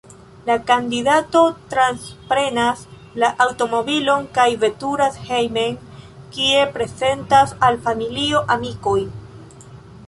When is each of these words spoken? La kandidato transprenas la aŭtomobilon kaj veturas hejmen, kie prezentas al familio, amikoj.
La 0.45 0.53
kandidato 0.69 1.41
transprenas 1.73 2.81
la 3.25 3.29
aŭtomobilon 3.45 4.25
kaj 4.39 4.47
veturas 4.65 5.21
hejmen, 5.29 5.79
kie 6.39 6.67
prezentas 6.79 7.57
al 7.71 7.81
familio, 7.89 8.45
amikoj. 8.59 8.99